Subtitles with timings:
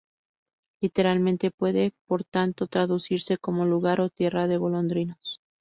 [0.81, 5.37] Literalmente puede por tanto traducirse como lugar o tierra de golondrinas.